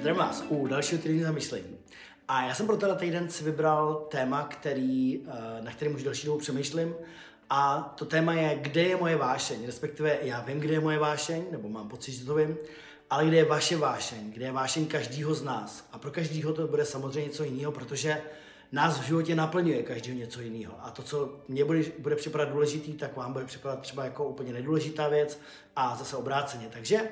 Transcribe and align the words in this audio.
Zdravím 0.00 0.18
vás 0.18 0.44
u 0.48 0.66
dalšího 0.66 1.02
týdenního 1.02 1.26
zamyšlení. 1.26 1.78
A 2.28 2.46
já 2.46 2.54
jsem 2.54 2.66
pro 2.66 2.76
tenhle 2.76 2.98
týden 2.98 3.30
si 3.30 3.44
vybral 3.44 4.06
téma, 4.10 4.42
který, 4.42 5.20
eh, 5.26 5.62
na 5.62 5.72
kterém 5.72 5.94
už 5.94 6.02
další 6.02 6.26
dobu 6.26 6.38
přemýšlím. 6.38 6.94
A 7.50 7.94
to 7.98 8.04
téma 8.04 8.32
je, 8.32 8.58
kde 8.60 8.82
je 8.82 8.96
moje 8.96 9.16
vášeň. 9.16 9.66
Respektive 9.66 10.18
já 10.22 10.40
vím, 10.40 10.60
kde 10.60 10.72
je 10.72 10.80
moje 10.80 10.98
vášeň, 10.98 11.44
nebo 11.50 11.68
mám 11.68 11.88
pocit, 11.88 12.12
že 12.12 12.24
to 12.24 12.34
vím, 12.34 12.56
ale 13.10 13.26
kde 13.26 13.36
je 13.36 13.44
vaše 13.44 13.76
vášeň, 13.76 14.30
kde 14.30 14.44
je 14.44 14.52
vášeň 14.52 14.86
každého 14.86 15.34
z 15.34 15.42
nás. 15.42 15.88
A 15.92 15.98
pro 15.98 16.10
každého 16.10 16.52
to 16.52 16.66
bude 16.66 16.84
samozřejmě 16.84 17.28
něco 17.28 17.44
jiného, 17.44 17.72
protože 17.72 18.22
nás 18.72 18.98
v 18.98 19.02
životě 19.02 19.34
naplňuje 19.34 19.82
každého 19.82 20.18
něco 20.18 20.40
jiného. 20.40 20.74
A 20.80 20.90
to, 20.90 21.02
co 21.02 21.36
mě 21.48 21.64
bude, 21.64 21.82
bude 21.98 22.16
připadat 22.16 22.48
důležitý, 22.48 22.92
tak 22.92 23.16
vám 23.16 23.32
bude 23.32 23.44
připadat 23.44 23.80
třeba 23.80 24.04
jako 24.04 24.24
úplně 24.24 24.52
nedůležitá 24.52 25.08
věc 25.08 25.40
a 25.76 25.96
zase 25.96 26.16
obráceně. 26.16 26.68
Takže 26.72 27.02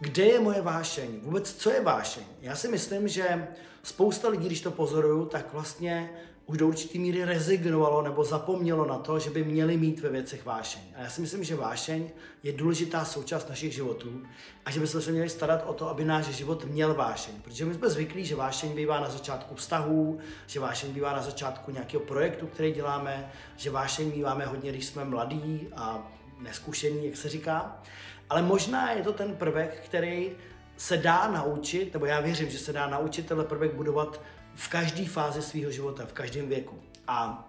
kde 0.00 0.24
je 0.24 0.40
moje 0.40 0.62
vášeň? 0.62 1.20
Vůbec 1.22 1.54
co 1.54 1.70
je 1.70 1.82
vášeň? 1.82 2.24
Já 2.40 2.56
si 2.56 2.68
myslím, 2.68 3.08
že 3.08 3.48
spousta 3.82 4.28
lidí, 4.28 4.46
když 4.46 4.60
to 4.60 4.70
pozoruju, 4.70 5.24
tak 5.24 5.52
vlastně 5.52 6.10
už 6.46 6.58
do 6.58 6.68
určitý 6.68 6.98
míry 6.98 7.24
rezignovalo 7.24 8.02
nebo 8.02 8.24
zapomnělo 8.24 8.86
na 8.86 8.98
to, 8.98 9.18
že 9.18 9.30
by 9.30 9.44
měli 9.44 9.76
mít 9.76 10.00
ve 10.00 10.08
věcech 10.08 10.44
vášeň. 10.44 10.82
A 10.96 11.02
já 11.02 11.10
si 11.10 11.20
myslím, 11.20 11.44
že 11.44 11.56
vášeň 11.56 12.10
je 12.42 12.52
důležitá 12.52 13.04
součást 13.04 13.48
našich 13.48 13.74
životů 13.74 14.22
a 14.64 14.70
že 14.70 14.80
bychom 14.80 15.00
se 15.00 15.12
měli 15.12 15.28
starat 15.28 15.64
o 15.66 15.72
to, 15.72 15.88
aby 15.88 16.04
náš 16.04 16.26
život 16.26 16.64
měl 16.64 16.94
vášeň. 16.94 17.34
Protože 17.42 17.64
my 17.64 17.74
jsme 17.74 17.90
zvyklí, 17.90 18.24
že 18.24 18.36
vášeň 18.36 18.74
bývá 18.74 19.00
na 19.00 19.10
začátku 19.10 19.54
vztahů, 19.54 20.18
že 20.46 20.60
vášeň 20.60 20.92
bývá 20.92 21.12
na 21.12 21.22
začátku 21.22 21.70
nějakého 21.70 22.02
projektu, 22.02 22.46
který 22.46 22.72
děláme, 22.72 23.32
že 23.56 23.70
vášeň 23.70 24.06
míváme 24.14 24.46
hodně, 24.46 24.70
když 24.70 24.86
jsme 24.86 25.04
mladí 25.04 25.68
a 25.76 26.12
neskušení, 26.38 27.06
jak 27.06 27.16
se 27.16 27.28
říká. 27.28 27.82
Ale 28.30 28.42
možná 28.42 28.92
je 28.92 29.02
to 29.02 29.12
ten 29.12 29.36
prvek, 29.36 29.80
který 29.84 30.32
se 30.76 30.96
dá 30.96 31.30
naučit, 31.30 31.92
nebo 31.92 32.06
já 32.06 32.20
věřím, 32.20 32.50
že 32.50 32.58
se 32.58 32.72
dá 32.72 32.86
naučit 32.86 33.26
tenhle 33.26 33.44
prvek 33.44 33.74
budovat 33.74 34.20
v 34.54 34.68
každé 34.68 35.04
fázi 35.04 35.42
svého 35.42 35.70
života, 35.70 36.06
v 36.06 36.12
každém 36.12 36.48
věku. 36.48 36.78
A 37.08 37.48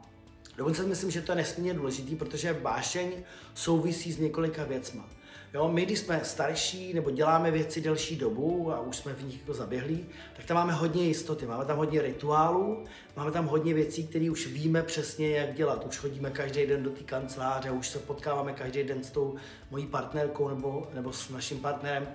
dokonce 0.58 0.84
myslím, 0.84 1.12
že 1.12 1.22
to 1.22 1.32
je 1.32 1.36
nesmírně 1.36 1.74
důležitý, 1.74 2.16
protože 2.16 2.54
vášeň 2.54 3.12
souvisí 3.54 4.12
s 4.12 4.20
několika 4.20 4.64
věcma. 4.64 5.10
Jo, 5.54 5.68
my, 5.68 5.86
když 5.86 6.00
jsme 6.00 6.22
starší 6.24 6.94
nebo 6.94 7.12
děláme 7.12 7.52
věci 7.52 7.82
delší 7.82 8.16
dobu 8.16 8.72
a 8.74 8.80
už 8.80 8.96
jsme 8.96 9.14
v 9.14 9.24
nich 9.24 9.40
jako 9.40 9.54
zaběhlí, 9.54 10.06
tak 10.36 10.46
tam 10.46 10.58
máme 10.58 10.74
hodně 10.74 11.04
jistoty, 11.04 11.46
máme 11.46 11.66
tam 11.66 11.78
hodně 11.78 12.02
rituálů, 12.02 12.84
máme 13.18 13.32
tam 13.32 13.46
hodně 13.46 13.74
věcí, 13.74 14.08
které 14.08 14.32
už 14.32 14.48
víme 14.48 14.84
přesně, 14.84 15.30
jak 15.30 15.54
dělat. 15.54 15.86
Už 15.86 15.98
chodíme 15.98 16.30
každý 16.30 16.66
den 16.66 16.84
do 16.84 16.90
té 16.90 17.04
kanceláře, 17.04 17.72
už 17.72 17.88
se 17.88 18.00
potkáváme 18.00 18.54
každý 18.54 18.84
den 18.84 19.04
s 19.04 19.12
tou 19.12 19.36
mojí 19.72 19.88
partnerkou 19.88 20.50
nebo, 20.50 20.88
nebo 20.94 21.14
s 21.14 21.30
naším 21.30 21.60
partnerem, 21.60 22.08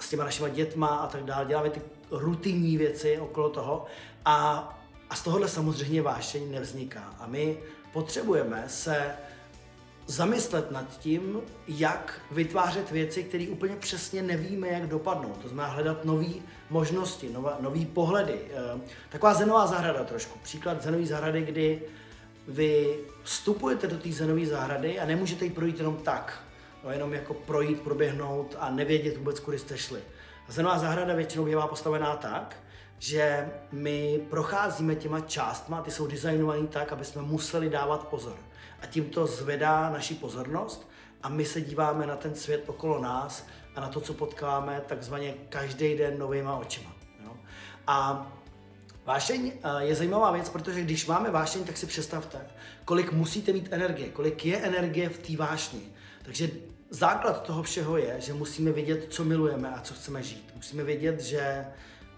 s 0.00 0.08
těma 0.08 0.24
našimi 0.24 0.50
dětma 0.50 0.86
a 0.86 1.06
tak 1.06 1.24
dále. 1.24 1.46
Děláme 1.46 1.70
ty 1.70 1.80
rutinní 2.10 2.76
věci 2.76 3.18
okolo 3.18 3.48
toho 3.48 3.86
a, 4.24 4.68
a 5.10 5.14
z 5.14 5.22
tohohle 5.22 5.48
samozřejmě 5.48 6.02
vášeň 6.02 6.50
nevzniká. 6.50 7.14
A 7.18 7.26
my 7.26 7.58
potřebujeme 7.92 8.64
se 8.68 9.14
zamyslet 10.06 10.70
nad 10.70 10.98
tím, 10.98 11.40
jak 11.68 12.20
vytvářet 12.30 12.90
věci, 12.90 13.24
které 13.24 13.46
úplně 13.48 13.76
přesně 13.76 14.22
nevíme, 14.22 14.68
jak 14.68 14.86
dopadnou. 14.86 15.28
To 15.42 15.48
znamená 15.48 15.68
hledat 15.68 16.04
nové 16.04 16.34
možnosti, 16.70 17.34
nové 17.60 17.86
pohledy. 17.86 18.38
Eh, 18.50 18.80
taková 19.08 19.34
zenová 19.34 19.66
zahrada 19.66 20.04
trošku. 20.04 20.38
Příklad 20.42 20.82
zenové 20.82 21.06
zahrady, 21.06 21.42
kdy 21.42 21.82
vy 22.48 22.98
vstupujete 23.22 23.86
do 23.86 23.98
té 23.98 24.12
zenové 24.12 24.46
zahrady 24.46 25.00
a 25.00 25.06
nemůžete 25.06 25.44
ji 25.44 25.50
projít 25.50 25.78
jenom 25.78 25.96
tak. 25.96 26.42
No, 26.84 26.90
jenom 26.90 27.12
jako 27.12 27.34
projít, 27.34 27.80
proběhnout 27.80 28.56
a 28.58 28.70
nevědět 28.70 29.16
vůbec, 29.16 29.40
kudy 29.40 29.58
jste 29.58 29.78
šli. 29.78 30.00
Zenová 30.48 30.78
zahrada 30.78 31.14
většinou 31.14 31.44
bývá 31.44 31.66
postavená 31.66 32.16
tak, 32.16 32.56
že 32.98 33.48
my 33.72 34.20
procházíme 34.30 34.94
těma 34.94 35.20
částma, 35.20 35.82
ty 35.82 35.90
jsou 35.90 36.06
designované 36.06 36.66
tak, 36.66 36.92
aby 36.92 37.04
jsme 37.04 37.22
museli 37.22 37.70
dávat 37.70 38.08
pozor 38.08 38.36
a 38.82 38.86
tím 38.86 39.04
to 39.04 39.26
zvedá 39.26 39.90
naši 39.90 40.14
pozornost 40.14 40.88
a 41.22 41.28
my 41.28 41.44
se 41.44 41.60
díváme 41.60 42.06
na 42.06 42.16
ten 42.16 42.34
svět 42.34 42.64
okolo 42.66 43.00
nás 43.02 43.46
a 43.76 43.80
na 43.80 43.88
to, 43.88 44.00
co 44.00 44.14
potkáme 44.14 44.82
takzvaně 44.86 45.34
každý 45.48 45.96
den 45.96 46.18
novýma 46.18 46.56
očima. 46.56 46.92
Jo? 47.24 47.36
A 47.86 48.26
vášeň 49.04 49.52
eh, 49.62 49.84
je 49.84 49.94
zajímavá 49.94 50.32
věc, 50.32 50.48
protože 50.48 50.82
když 50.82 51.06
máme 51.06 51.30
vášeň, 51.30 51.64
tak 51.64 51.76
si 51.76 51.86
představte, 51.86 52.38
kolik 52.84 53.12
musíte 53.12 53.52
mít 53.52 53.68
energie, 53.70 54.08
kolik 54.08 54.46
je 54.46 54.56
energie 54.56 55.08
v 55.08 55.18
té 55.18 55.36
vášni. 55.36 55.80
Takže 56.22 56.50
základ 56.90 57.42
toho 57.42 57.62
všeho 57.62 57.96
je, 57.96 58.20
že 58.20 58.32
musíme 58.32 58.72
vědět, 58.72 59.06
co 59.10 59.24
milujeme 59.24 59.70
a 59.74 59.80
co 59.80 59.94
chceme 59.94 60.22
žít. 60.22 60.52
Musíme 60.54 60.82
vědět, 60.82 61.20
že 61.20 61.66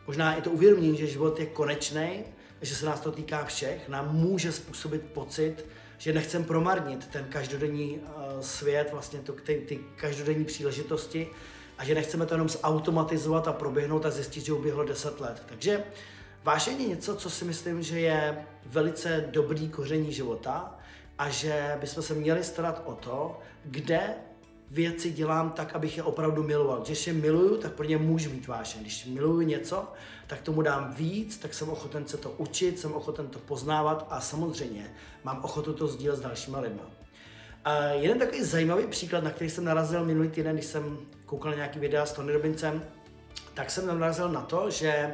možná 0.07 0.35
i 0.35 0.43
to 0.43 0.51
uvědomění, 0.51 0.97
že 0.97 1.07
život 1.07 1.41
je 1.41 1.47
konečný, 1.47 2.25
že 2.63 2.75
se 2.75 2.87
nás 2.87 3.01
to 3.01 3.13
týká 3.13 3.45
všech, 3.45 3.89
nám 3.89 4.17
může 4.17 4.53
způsobit 4.53 5.03
pocit, 5.03 5.65
že 5.99 6.13
nechcem 6.13 6.45
promarnit 6.45 7.07
ten 7.07 7.25
každodenní 7.25 7.99
uh, 7.99 8.41
svět, 8.41 8.89
vlastně 8.93 9.19
to, 9.19 9.33
ty, 9.33 9.65
ty 9.69 9.81
každodenní 9.97 10.45
příležitosti 10.45 11.29
a 11.79 11.85
že 11.85 11.95
nechceme 11.95 12.27
to 12.27 12.35
jenom 12.35 12.49
zautomatizovat 12.49 13.49
a 13.49 13.53
proběhnout 13.53 14.07
a 14.07 14.11
zjistit, 14.11 14.45
že 14.45 14.53
uběhlo 14.53 14.85
10 14.85 15.21
let. 15.21 15.43
Takže 15.47 15.85
vášení 16.45 16.83
je 16.83 16.89
něco, 16.89 17.17
co 17.17 17.31
si 17.31 17.45
myslím, 17.45 17.83
že 17.83 18.01
je 18.01 18.47
velice 18.67 19.29
dobrý 19.31 19.69
koření 19.69 20.13
života 20.13 20.79
a 21.19 21.29
že 21.29 21.77
bychom 21.81 22.03
se 22.03 22.15
měli 22.15 22.45
starat 22.45 22.83
o 22.85 22.95
to, 22.95 23.39
kde 23.65 24.15
věci 24.71 25.11
dělám 25.11 25.51
tak, 25.51 25.75
abych 25.75 25.97
je 25.97 26.03
opravdu 26.03 26.43
miloval. 26.43 26.83
Když 26.85 27.07
je 27.07 27.13
miluju, 27.13 27.57
tak 27.57 27.73
pro 27.73 27.87
ně 27.87 27.99
můžu 27.99 28.31
mít 28.31 28.47
vášeň. 28.47 28.81
Když 28.81 29.07
miluju 29.07 29.41
něco, 29.41 29.93
tak 30.27 30.41
tomu 30.41 30.63
dám 30.63 30.95
víc, 30.97 31.39
tak 31.39 31.55
jsem 31.55 31.69
ochoten 31.69 32.07
se 32.07 32.17
to 32.17 32.31
učit, 32.31 32.79
jsem 32.79 32.95
ochoten 32.95 33.29
to 33.29 33.39
poznávat 33.39 34.07
a 34.11 34.21
samozřejmě 34.21 34.95
mám 35.25 35.45
ochotu 35.45 35.73
to 35.73 35.87
sdílet 35.87 36.19
s 36.19 36.21
dalšíma 36.21 36.61
lidmi. 36.61 36.81
A 37.65 37.83
jeden 37.85 38.19
takový 38.19 38.45
zajímavý 38.45 38.87
příklad, 38.87 39.25
na 39.25 39.31
který 39.31 39.51
jsem 39.51 39.65
narazil 39.65 40.05
minulý 40.05 40.29
týden, 40.29 40.55
když 40.55 40.67
jsem 40.67 40.99
koukal 41.27 41.51
na 41.51 41.57
nějaký 41.57 41.79
videa 41.79 42.07
s 42.07 42.13
Tony 42.13 42.33
Robincem, 42.33 42.85
tak 43.55 43.71
jsem 43.71 43.87
narazil 43.87 44.29
na 44.29 44.41
to, 44.41 44.71
že 44.71 45.13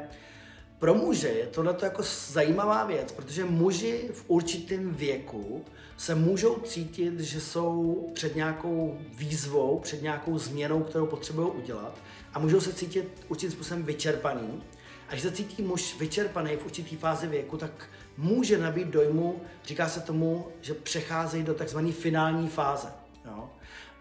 pro 0.82 0.94
muže 0.94 1.28
je 1.28 1.46
tohle 1.46 1.76
jako 1.82 2.02
zajímavá 2.28 2.84
věc, 2.84 3.12
protože 3.12 3.44
muži 3.44 4.10
v 4.12 4.24
určitém 4.26 4.94
věku 4.94 5.64
se 5.96 6.14
můžou 6.14 6.54
cítit, 6.54 7.20
že 7.20 7.40
jsou 7.40 8.10
před 8.14 8.36
nějakou 8.36 8.98
výzvou, 9.14 9.78
před 9.78 10.02
nějakou 10.02 10.38
změnou, 10.38 10.82
kterou 10.82 11.06
potřebují 11.06 11.48
udělat 11.50 11.98
a 12.34 12.38
můžou 12.38 12.60
se 12.60 12.72
cítit 12.72 13.24
určitým 13.28 13.50
způsobem 13.50 13.82
vyčerpaný. 13.82 14.62
A 15.08 15.12
když 15.12 15.22
se 15.22 15.32
cítí 15.32 15.62
muž 15.62 15.96
vyčerpaný 15.98 16.56
v 16.56 16.64
určitý 16.64 16.96
fázi 16.96 17.26
věku, 17.26 17.56
tak 17.56 17.88
může 18.16 18.58
nabít 18.58 18.88
dojmu, 18.88 19.42
říká 19.64 19.88
se 19.88 20.00
tomu, 20.00 20.46
že 20.60 20.74
přecházejí 20.74 21.44
do 21.44 21.54
takzvané 21.54 21.92
finální 21.92 22.48
fáze. 22.48 22.88
Jo? 23.24 23.50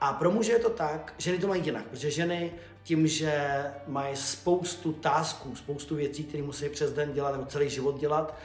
A 0.02 0.14
pro 0.14 0.32
muže 0.32 0.52
je 0.52 0.60
to 0.60 0.70
tak, 0.70 1.14
ženy 1.18 1.38
to 1.38 1.48
mají 1.48 1.66
jinak, 1.66 1.86
protože 1.86 2.12
ženy 2.12 2.52
tím, 2.84 3.08
že 3.08 3.64
mají 3.88 4.16
spoustu 4.16 4.94
tásků, 4.94 5.56
spoustu 5.56 5.96
věcí, 5.96 6.24
které 6.24 6.44
musí 6.44 6.70
přes 6.70 6.94
den 6.94 7.14
dělat 7.14 7.32
nebo 7.32 7.46
celý 7.46 7.70
život 7.70 8.00
dělat, 8.00 8.38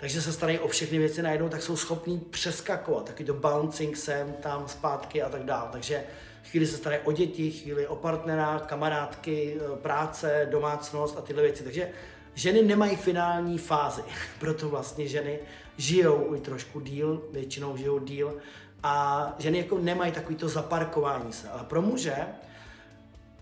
takže 0.00 0.22
se 0.22 0.32
starají 0.32 0.58
o 0.58 0.68
všechny 0.68 0.98
věci 0.98 1.22
najednou, 1.22 1.48
tak 1.48 1.62
jsou 1.62 1.76
schopní 1.76 2.20
přeskakovat, 2.20 3.04
taky 3.04 3.24
to 3.24 3.34
bouncing 3.34 3.96
sem, 3.96 4.32
tam, 4.32 4.68
zpátky 4.68 5.22
a 5.22 5.28
tak 5.28 5.44
dále. 5.44 5.68
Takže 5.72 6.04
chvíli 6.50 6.66
se 6.66 6.76
starají 6.76 7.02
o 7.04 7.12
děti, 7.12 7.50
chvíli 7.50 7.86
o 7.86 7.96
partnera, 7.96 8.58
kamarádky, 8.58 9.56
e, 9.56 9.76
práce, 9.76 10.48
domácnost 10.50 11.18
a 11.18 11.20
tyhle 11.20 11.42
věci. 11.42 11.64
Takže 11.64 11.88
ženy 12.34 12.62
nemají 12.62 12.96
finální 12.96 13.58
fázi, 13.58 14.02
proto 14.40 14.68
vlastně 14.68 15.08
ženy 15.08 15.38
žijou 15.76 16.34
i 16.34 16.40
trošku 16.40 16.80
díl, 16.80 17.22
většinou 17.32 17.76
žijou 17.76 17.98
díl 17.98 18.38
a 18.82 19.34
ženy 19.38 19.58
jako 19.58 19.78
nemají 19.78 20.12
takový 20.12 20.36
to 20.36 20.48
zaparkování 20.48 21.32
se. 21.32 21.48
Ale 21.48 21.64
pro 21.64 21.82
muže 21.82 22.16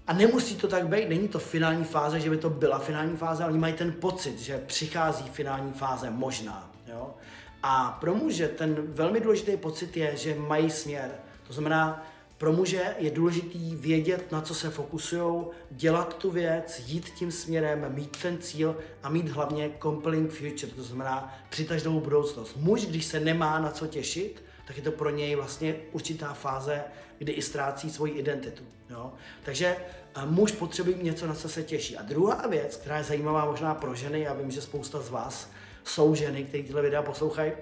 a 0.07 0.13
nemusí 0.13 0.57
to 0.57 0.69
tak 0.69 0.89
být, 0.89 1.09
není 1.09 1.29
to 1.29 1.39
finální 1.39 1.85
fáze, 1.85 2.21
že 2.21 2.31
by 2.31 2.37
to 2.37 2.51
byla 2.51 2.79
finální 2.79 3.17
fáze, 3.17 3.43
ale 3.43 3.53
oni 3.53 3.61
mají 3.61 3.75
ten 3.75 3.93
pocit, 3.93 4.39
že 4.39 4.63
přichází 4.67 5.25
finální 5.25 5.73
fáze 5.73 6.11
možná. 6.11 6.71
Jo? 6.87 7.15
A 7.63 7.99
pro 8.01 8.15
muže 8.15 8.49
ten 8.49 8.75
velmi 8.87 9.21
důležitý 9.21 9.57
pocit 9.57 9.97
je, 9.97 10.17
že 10.17 10.35
mají 10.35 10.71
směr. 10.71 11.11
To 11.47 11.53
znamená, 11.53 12.07
pro 12.39 12.53
muže 12.53 12.95
je 12.99 13.11
důležitý 13.11 13.77
vědět, 13.77 14.33
na 14.33 14.41
co 14.41 14.55
se 14.55 14.71
fokusují, 14.71 15.45
dělat 15.71 16.17
tu 16.17 16.31
věc, 16.31 16.83
jít 16.87 17.11
tím 17.11 17.33
směrem, 17.33 17.87
mít 17.95 18.17
ten 18.23 18.39
cíl 18.39 18.77
a 19.03 19.09
mít 19.09 19.29
hlavně 19.29 19.71
compelling 19.83 20.31
future, 20.31 20.73
to 20.73 20.83
znamená 20.83 21.35
přitažnou 21.51 22.01
budoucnost. 22.01 22.57
Muž, 22.57 22.87
když 22.87 23.05
se 23.05 23.21
nemá 23.21 23.59
na 23.59 23.71
co 23.71 23.87
těšit, 23.87 24.43
tak 24.71 24.77
je 24.77 24.83
to 24.83 24.93
pro 24.93 25.11
něj 25.11 25.35
vlastně 25.35 25.77
určitá 25.93 26.35
fáze, 26.35 26.85
kdy 27.19 27.33
i 27.33 27.43
ztrácí 27.43 27.91
svoji 27.91 28.13
identitu. 28.13 28.65
Jo? 28.91 29.13
Takže 29.43 29.77
eh, 30.15 30.27
muž 30.27 30.53
potřebuje 30.53 30.97
něco, 30.97 31.27
na 31.27 31.35
co 31.35 31.49
se 31.49 31.63
těší. 31.63 31.97
A 31.97 32.03
druhá 32.03 32.47
věc, 32.47 32.77
která 32.77 32.99
je 32.99 33.05
zajímavá 33.05 33.45
možná 33.45 33.75
pro 33.75 33.95
ženy, 33.95 34.21
já 34.21 34.35
vím, 34.35 34.51
že 34.51 34.63
spousta 34.63 35.01
z 35.01 35.11
vás 35.11 35.51
jsou 35.85 36.15
ženy, 36.15 36.45
které 36.45 36.63
tyhle 36.63 36.83
videa 36.83 37.03
poslouchají, 37.03 37.53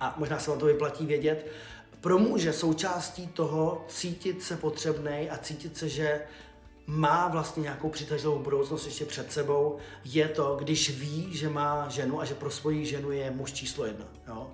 a 0.00 0.14
možná 0.18 0.38
se 0.38 0.50
vám 0.50 0.58
to 0.60 0.66
vyplatí 0.66 1.06
vědět, 1.06 1.46
pro 2.00 2.18
muže 2.18 2.52
součástí 2.52 3.26
toho 3.26 3.84
cítit 3.88 4.42
se 4.42 4.56
potřebný 4.56 5.30
a 5.30 5.38
cítit 5.38 5.76
se, 5.76 5.88
že 5.88 6.20
má 6.86 7.28
vlastně 7.28 7.62
nějakou 7.62 7.88
přitažlivou 7.88 8.38
budoucnost 8.38 8.86
ještě 8.86 9.04
před 9.04 9.32
sebou, 9.32 9.78
je 10.04 10.28
to, 10.28 10.56
když 10.60 10.90
ví, 10.90 11.36
že 11.36 11.48
má 11.48 11.88
ženu 11.88 12.20
a 12.20 12.24
že 12.24 12.34
pro 12.34 12.50
svoji 12.50 12.86
ženu 12.86 13.10
je 13.10 13.30
muž 13.30 13.52
číslo 13.52 13.86
jedna. 13.86 14.06
Jo? 14.28 14.50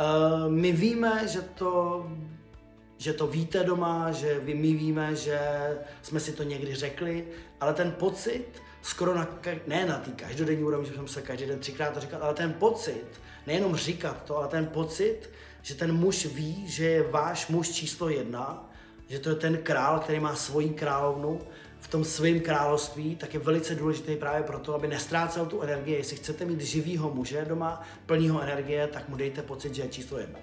Uh, 0.00 0.52
my 0.52 0.72
víme, 0.72 1.28
že 1.28 1.40
to 1.40 2.06
že 3.02 3.12
to 3.12 3.26
víte 3.26 3.64
doma, 3.64 4.12
že 4.12 4.38
vy, 4.38 4.54
my 4.54 4.72
víme, 4.72 5.16
že 5.16 5.38
jsme 6.02 6.20
si 6.20 6.32
to 6.32 6.42
někdy 6.42 6.74
řekli, 6.74 7.24
ale 7.60 7.74
ten 7.74 7.90
pocit, 7.90 8.46
skoro 8.82 9.14
na, 9.14 9.28
ne 9.66 9.86
na 9.86 9.98
té 9.98 10.10
každodenní 10.10 10.64
úrovni, 10.64 10.88
že 10.88 10.94
jsem 10.94 11.08
se 11.08 11.22
každý 11.22 11.46
den 11.46 11.58
třikrát 11.58 11.94
to 11.94 12.00
říkal, 12.00 12.22
ale 12.22 12.34
ten 12.34 12.52
pocit, 12.52 13.06
nejenom 13.46 13.76
říkat 13.76 14.24
to, 14.24 14.36
ale 14.36 14.48
ten 14.48 14.66
pocit, 14.66 15.30
že 15.62 15.74
ten 15.74 15.92
muž 15.92 16.26
ví, 16.26 16.68
že 16.68 16.84
je 16.84 17.02
váš 17.02 17.48
muž 17.48 17.70
číslo 17.70 18.08
jedna, 18.08 18.70
že 19.08 19.18
to 19.18 19.28
je 19.28 19.34
ten 19.34 19.56
král, 19.56 19.98
který 19.98 20.20
má 20.20 20.36
svoji 20.36 20.68
královnu 20.68 21.40
v 21.82 21.88
tom 21.88 22.04
svém 22.04 22.40
království, 22.40 23.16
tak 23.16 23.34
je 23.34 23.40
velice 23.40 23.74
důležitý 23.74 24.16
právě 24.16 24.42
proto, 24.42 24.74
aby 24.74 24.88
nestrácel 24.88 25.46
tu 25.46 25.62
energii. 25.62 25.94
Jestli 25.94 26.16
chcete 26.16 26.44
mít 26.44 26.60
živýho 26.60 27.10
muže 27.14 27.44
doma, 27.48 27.82
plného 28.06 28.40
energie, 28.40 28.86
tak 28.86 29.08
mu 29.08 29.16
dejte 29.16 29.42
pocit, 29.42 29.74
že 29.74 29.82
je 29.82 29.88
číslo 29.88 30.18
jedna. 30.18 30.38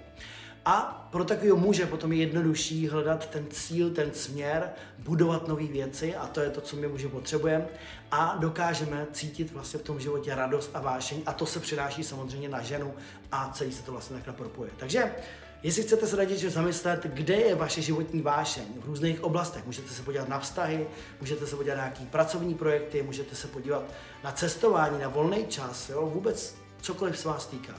A 0.64 1.08
pro 1.12 1.24
takového 1.24 1.56
muže 1.56 1.86
potom 1.86 2.12
je 2.12 2.18
jednodušší 2.18 2.88
hledat 2.88 3.30
ten 3.30 3.46
cíl, 3.50 3.90
ten 3.90 4.12
směr, 4.14 4.70
budovat 4.98 5.48
nové 5.48 5.66
věci 5.66 6.16
a 6.16 6.26
to 6.26 6.40
je 6.40 6.50
to, 6.50 6.60
co 6.60 6.76
my 6.76 6.88
muži 6.88 7.08
potřebujeme 7.08 7.66
a 8.10 8.36
dokážeme 8.38 9.06
cítit 9.12 9.52
vlastně 9.52 9.80
v 9.80 9.82
tom 9.82 10.00
životě 10.00 10.34
radost 10.34 10.70
a 10.74 10.80
vášeň 10.80 11.22
a 11.26 11.32
to 11.32 11.46
se 11.46 11.60
přináší 11.60 12.04
samozřejmě 12.04 12.48
na 12.48 12.62
ženu 12.62 12.94
a 13.32 13.50
celý 13.54 13.72
se 13.72 13.82
to 13.82 13.92
vlastně 13.92 14.16
takhle 14.16 14.34
propojuje. 14.34 14.72
Takže 14.76 15.12
Jestli 15.62 15.82
chcete 15.82 16.06
se 16.06 16.26
že 16.28 16.50
zamyslet, 16.50 17.00
kde 17.04 17.34
je 17.34 17.54
vaše 17.54 17.82
životní 17.82 18.22
vášeň 18.22 18.64
v 18.80 18.86
různých 18.86 19.24
oblastech, 19.24 19.66
můžete 19.66 19.88
se 19.88 20.02
podívat 20.02 20.28
na 20.28 20.38
vztahy, 20.38 20.86
můžete 21.20 21.46
se 21.46 21.56
podívat 21.56 21.74
na 21.74 21.82
nějaké 21.82 22.04
pracovní 22.04 22.54
projekty, 22.54 23.02
můžete 23.02 23.36
se 23.36 23.46
podívat 23.46 23.82
na 24.24 24.32
cestování, 24.32 24.98
na 25.02 25.08
volný 25.08 25.46
čas, 25.46 25.88
jo, 25.88 26.10
vůbec 26.14 26.56
cokoliv 26.80 27.18
se 27.18 27.28
vás 27.28 27.46
týká 27.46 27.74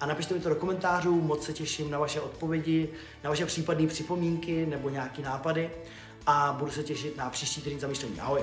a 0.00 0.06
napište 0.06 0.34
mi 0.34 0.40
to 0.40 0.48
do 0.48 0.54
komentářů, 0.54 1.20
moc 1.20 1.44
se 1.44 1.52
těším 1.52 1.90
na 1.90 1.98
vaše 1.98 2.20
odpovědi, 2.20 2.88
na 3.24 3.30
vaše 3.30 3.46
případné 3.46 3.86
připomínky 3.86 4.66
nebo 4.66 4.90
nějaké 4.90 5.22
nápady 5.22 5.70
a 6.26 6.56
budu 6.58 6.70
se 6.70 6.82
těšit 6.82 7.16
na 7.16 7.30
příští 7.30 7.62
týden 7.62 7.80
zamýšlení. 7.80 8.20
Ahoj! 8.20 8.42